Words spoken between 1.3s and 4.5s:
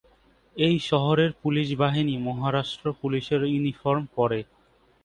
Police বাহিনী মহারাষ্ট্র পুলিশের uniform পরে।